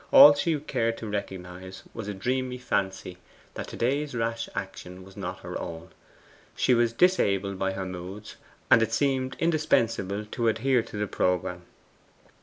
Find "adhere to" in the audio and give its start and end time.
10.47-10.97